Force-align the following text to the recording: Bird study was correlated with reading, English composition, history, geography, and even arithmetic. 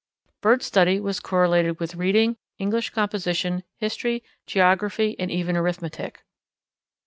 Bird 0.41 0.63
study 0.63 0.99
was 0.99 1.19
correlated 1.19 1.79
with 1.79 1.93
reading, 1.93 2.35
English 2.57 2.89
composition, 2.89 3.61
history, 3.77 4.23
geography, 4.47 5.15
and 5.19 5.29
even 5.29 5.55
arithmetic. 5.55 6.23